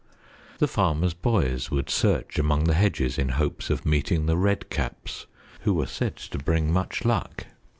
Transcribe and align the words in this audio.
The 0.57 0.67
farmers' 0.67 1.13
boys 1.13 1.69
would 1.69 1.87
search 1.87 2.39
among 2.39 2.63
the 2.63 2.73
hedges 2.73 3.19
in 3.19 3.29
hopes 3.29 3.69
of 3.69 3.85
meeting 3.85 4.25
The 4.25 4.35
Red 4.35 4.71
Caps 4.71 5.27
who 5.59 5.75
were 5.75 5.85
said 5.85 6.15
to 6.15 6.39
bring 6.39 6.73
much 6.73 7.05
luck. 7.05 7.45